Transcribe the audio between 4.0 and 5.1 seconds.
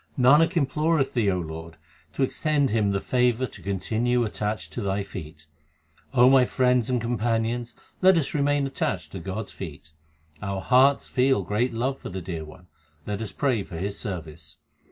attached to Thy